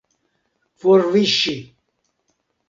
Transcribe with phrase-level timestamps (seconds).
[0.85, 1.55] forviŝi